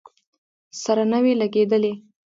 [0.83, 1.93] سره نه وې لګېدلې.